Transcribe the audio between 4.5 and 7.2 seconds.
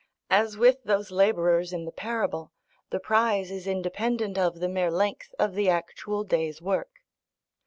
the mere length of the actual day's work.